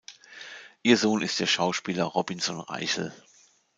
[0.81, 3.13] Ihr Sohn ist der Schauspieler Robinson Reichel.